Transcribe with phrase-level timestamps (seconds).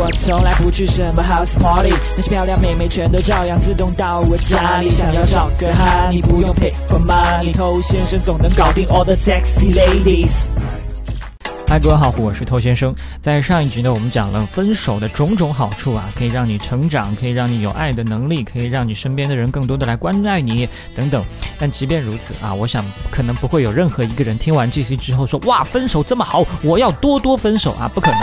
[0.00, 4.88] 我从来不去什么 house party，那些漂亮妹妹全都照样自动到我家里。
[4.88, 10.50] 想要找个哈，你不用 pay for money，偷先生总能搞定 all the sexy ladies。
[11.66, 12.94] 嗨，各位好，我是偷先生。
[13.20, 21.20] 在上一集呢，我们讲了分手的种种好处啊，可以让你成长，可以让你有爱的能力，可以让你身边的人更多的来关爱你等等。
[21.58, 28.20] 但即便如此啊，我想可能不会有任何一个人听完这些之后说哇，分手这么好，我要多多分手啊，不可能。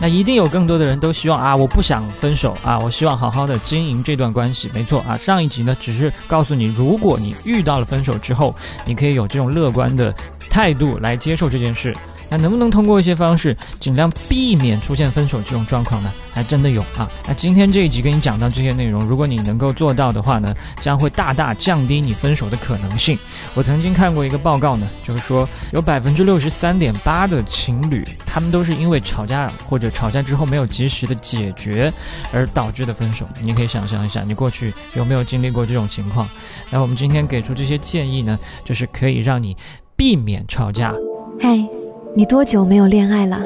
[0.00, 4.70] 那一定有更多的人都希望啊，我不想分手啊，我希望好好的经营这段关系。
[4.72, 8.54] 没错啊，上一集呢只是告诉你，如果你遇到了分手之后，
[8.86, 10.14] 你可以有这种乐观的
[10.48, 11.94] 态度来接受这件事。
[12.30, 16.12] 那能不能通过一些方式，尽量避免出现分手这种状况呢？
[16.32, 17.10] 还真的有啊！
[17.26, 23.18] 那今天这一集跟你讲到这些内容，如果你能够做到的话呢，将会大大降低你分手的可能性。
[23.54, 31.92] 我曾经看过一个报告呢，就是说有百分之六十三点八的情侣，他们都是因为吵架或者吵架之后没有及时的解决
[32.32, 33.26] 而导致的分手。
[33.42, 36.28] 你可以想象一下，你过去有没有经历过这种情况？
[36.70, 39.56] 那我们今天给出这些建议呢，就是可以让你
[39.96, 40.94] 避免吵架。
[41.40, 41.79] 嗨。
[42.12, 43.40] 你多久没有恋爱了？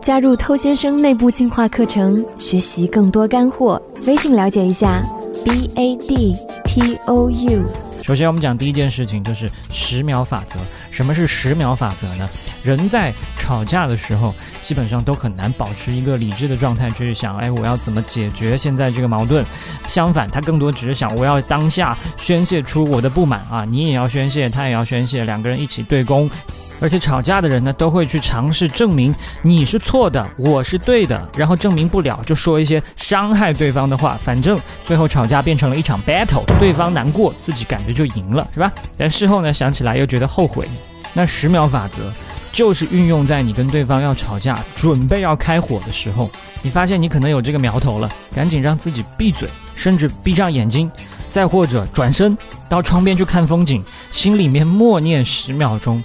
[0.00, 3.80] 加入偷先生内部进化课程，学习更多干货。
[4.06, 5.04] 微信了解一下
[5.44, 7.62] ，b a d t o u。
[8.02, 10.58] 首先，我们讲第一件事情就是十秒法则。
[10.90, 12.26] 什么是十秒法则呢？
[12.62, 19.44] 人在吵架的时候，基本上都很难保持一个理智的状态去想，哎，我要怎么解决现在这个矛盾？
[19.88, 23.66] 相反，他更多只是想，我要当下宣泄出我的不满啊！
[23.66, 26.30] 你也要宣泄，他也要宣泄，两个人一起对攻。
[26.80, 34.18] 而且吵架的人呢，都会去尝试证明你是错的，我是对的，然后证明不了，就说一些伤害对方的话。
[34.22, 38.72] 反正最后吵架变成了一场 battle，对方难过，自己感觉就赢了，是吧？
[38.96, 40.68] 但事后呢，想起来又觉得后悔。
[41.12, 42.12] 那十秒法则
[42.52, 46.30] 就是运用在你跟对方要吵架、准备要开火的时候，
[46.62, 50.90] 你发现你可能有这个苗头了，赶紧让自己闭嘴，甚至闭上眼睛，
[51.30, 52.36] 再或者转身
[52.68, 56.02] 到窗边去看风景，心里面默念十秒钟。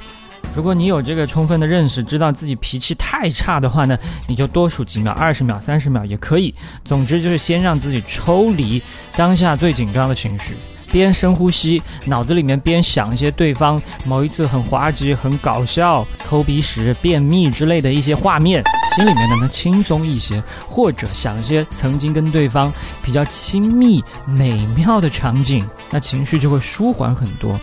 [0.60, 3.98] 如果你有这个充分的认识，知道自己脾气太差的话呢，
[4.28, 6.54] 你就多数几秒，二十秒、三十秒也可以。
[6.84, 8.84] 总之就是先让自己抽离
[9.16, 10.54] 当下最紧张的情绪，
[10.92, 18.62] 边深呼吸，脑子里面边想一些对方某一次很滑稽、很搞笑、抠鼻屎、便秘之类的一些画面，
[18.98, 22.70] 心里面呢能轻松一些，或者想一些曾经跟对方
[23.02, 27.58] 比较亲密、美妙的场景，那情绪就会舒缓很多，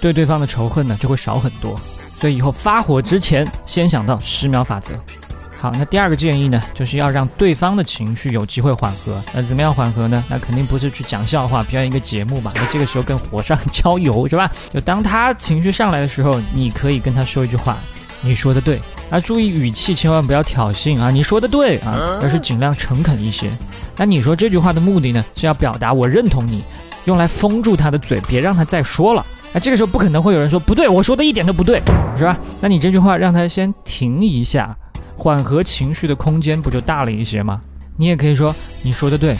[0.00, 1.76] 对对方的仇恨呢就会少很多。
[2.20, 4.90] 所以以后发火之前，先想到十秒法则。
[5.58, 9.22] 好，那第二个建议呢，就是要让对方的情绪有机会缓和。
[9.32, 10.22] 那怎么样缓和呢？
[10.28, 12.52] 那肯定不是去讲笑话，表演一个节目吧。
[12.54, 14.50] 那这个时候跟火上浇油是吧？
[14.70, 17.78] 就当他情绪上来的时候，你可以跟他说一句话
[18.20, 18.78] ：“你说的对。”
[19.08, 21.10] 啊，注意语气，千万不要挑衅啊！
[21.10, 23.50] 你说的对啊，而是尽量诚恳一些。
[23.96, 26.62] 那你说这句话的目的呢，是要表达我认同你，
[27.06, 29.24] 用来封住他的嘴，别让他再说了。
[29.54, 31.80] 那这个时候不可能会有人说不对，我说的一点都不对，
[32.16, 32.38] 是吧？
[32.60, 34.76] 那你这句话让他先停一下，
[35.16, 37.60] 缓和情绪的空间不就大了一些吗？
[37.96, 39.36] 你也可以说你说的对，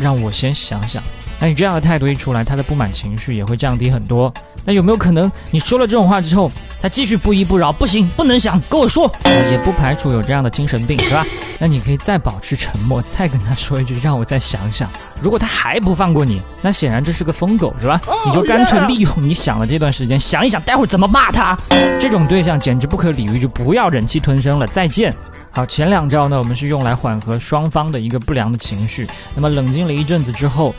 [0.00, 1.02] 让我先想想。
[1.40, 4.32] 那你这样的态度一出来，他的不满情绪也会降低很多。
[4.62, 6.52] 那有没有可能你说了这种话之后，
[6.82, 7.72] 他继续不依不饶？
[7.72, 9.10] 不行，不能想，跟我说。
[9.24, 11.24] 也不排除有这样的精神病，是吧？
[11.58, 14.86] 那你可以再保持沉默，再跟他说一句，让我再想想。
[15.22, 17.98] 如果他还不放过你，那显然这是个疯狗，是吧？
[18.26, 21.58] 你就干脆利用你想的这段时间，想一想待会儿怎么骂他。
[21.98, 24.66] 这种对象简直不可理喻，就不要忍气吞声了。
[24.66, 25.14] 再见。
[25.50, 29.08] 好，前两招呢，我们是用来缓和双方的一个不良的情绪。
[29.34, 30.74] 那么冷静了一阵子之后。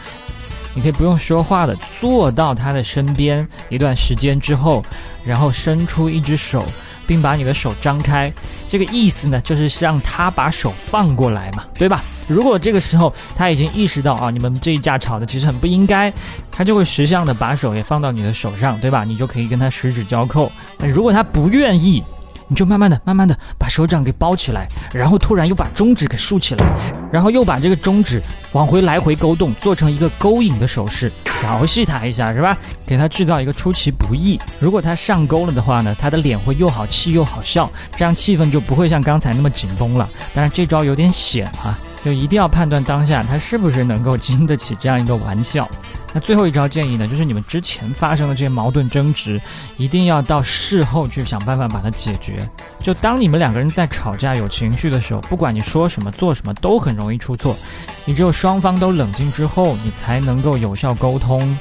[0.73, 4.83] 你可以不用说话的，坐到他的身边一段时间之后，
[5.25, 6.63] 然后伸出一只手，
[7.05, 8.31] 并把你的手张开。
[8.69, 12.01] 这个意思呢，就是让他把手放过来嘛，对吧？
[12.27, 16.11] 如果这个时候他已经意识到啊，你们这一架吵的其实很不应该，
[16.49, 19.03] 他就会识相的把手也放到你的手上，对吧？
[19.03, 20.49] 你就可以跟他十指交扣。
[20.77, 22.01] 那如果他不愿意，
[22.47, 26.65] 你就慢慢的、慢慢的把手掌给包起来，然后突然又把中指给竖起来，
[27.11, 28.21] 然后又把这个中指
[28.53, 31.11] 往回来回勾动，做成一个勾引的手势，
[31.41, 32.57] 调戏他一下，是吧？
[32.85, 34.39] 给他制造一个出其不意。
[34.59, 40.09] 如果他上钩了的话呢，他的脸会又好气又好笑，这样气氛就不会像刚才那么紧绷了。
[40.33, 41.77] 但是这招有点险啊。
[42.03, 45.69] 就一定要判断当下他是不是能够经得起这样一个玩笑。
[46.13, 49.39] 那最后一招建议呢，就是你们之前发生的这些矛盾争执，
[49.77, 52.49] 一定要到事后去想办法把它解决。
[52.79, 57.55] 就当你们两个人在吵架有情绪的时候，不管你说什么做什么都很容易出错。
[58.03, 61.57] 你只有双方都冷静之后，你才能够有效沟通。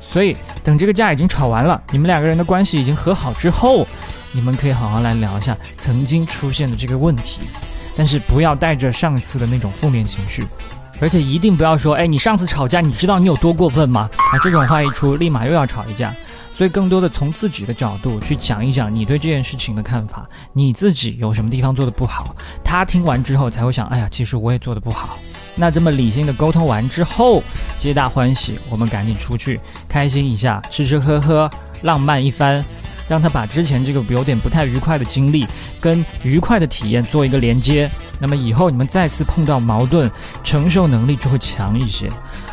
[0.00, 3.86] 所以等这个架已经吵完了，你们两个人的关系已经和好之后，
[4.32, 7.40] 你们可以好好来聊一下曾经出现的这个问题。
[7.96, 10.44] 但是不要带着上次的那种负面情绪，
[11.00, 14.10] 而且一定不要说，哎，你上次吵架，你知道你有多过分吗？
[14.32, 16.12] 啊，这种话一出，立马又要吵一架。
[16.52, 22.32] 所以，更多的从自己的角度去讲一讲你对这件事情的看法，你自己有什么地方做的不好，
[22.62, 25.18] 他听完之后才会想，哎呀，其实我也做的不好。
[25.56, 27.42] 那这么理性的沟通完之后，
[27.76, 29.58] 皆大欢喜，我们赶紧出去
[29.88, 31.50] 开心一下，吃吃喝喝，
[31.82, 32.64] 浪漫一番。
[33.08, 35.46] 让他把之前这个有点不太愉快的经历
[35.80, 40.10] 跟愉快的体验做一个连接，那么以后你们再次碰到矛盾，
[40.42, 42.08] 承受能力就会强一些。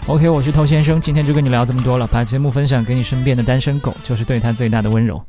[0.07, 5.23] OK，我是头先生，今天就跟你聊这么多了，把节目分享给你身边的单身狗，就是对他最大的温柔。